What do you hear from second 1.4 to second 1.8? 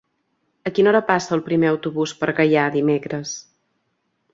primer